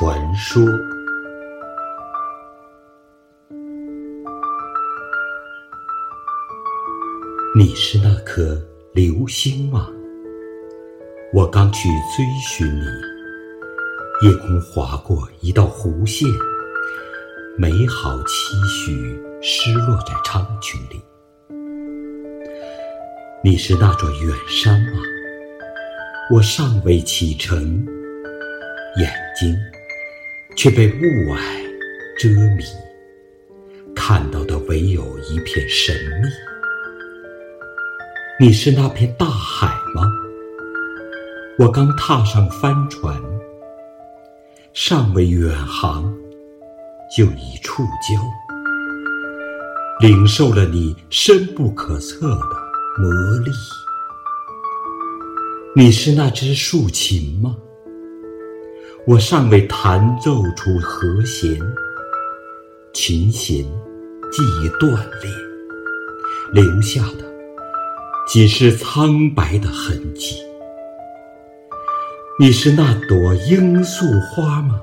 [0.00, 0.62] 传说。
[7.54, 8.58] 你是那颗
[8.94, 9.88] 流星吗？
[11.34, 12.86] 我刚去追寻你，
[14.26, 16.26] 夜空划过一道弧线，
[17.58, 20.98] 美好期许失落在苍穹里。
[23.44, 25.02] 你是那座远山吗？
[26.32, 27.86] 我尚未启程，
[28.96, 29.54] 眼睛
[30.62, 31.40] 却被雾霭
[32.18, 32.62] 遮迷，
[33.96, 36.28] 看到的唯有一片神秘。
[38.38, 40.06] 你是那片大海吗？
[41.58, 43.18] 我刚踏上帆船，
[44.74, 46.14] 尚未远航，
[47.16, 48.20] 就已触礁，
[50.02, 52.56] 领受了你深不可测的
[52.98, 53.50] 魔力。
[55.74, 57.56] 你是那只竖琴吗？
[59.10, 61.58] 我尚未弹奏出和弦，
[62.92, 63.56] 琴弦
[64.30, 65.32] 既已断裂，
[66.52, 67.24] 留下的
[68.28, 70.36] 仅是苍白的痕迹。
[72.38, 74.80] 你是那朵罂粟花吗？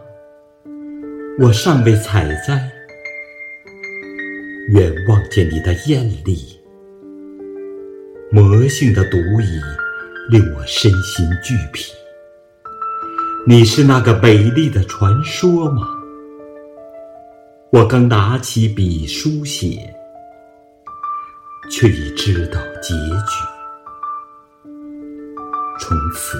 [1.39, 2.69] 我尚未采摘，
[4.73, 6.37] 远望见你的艳丽，
[8.29, 9.61] 魔性的毒瘾。
[10.29, 11.93] 令我身心俱疲。
[13.49, 15.87] 你是那个美丽的传说吗？
[17.71, 19.95] 我刚拿起笔书写，
[21.71, 24.69] 却已知道结局。
[25.79, 26.37] 从此，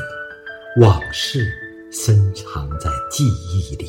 [0.82, 1.50] 往事
[1.94, 3.88] 深藏在记忆里。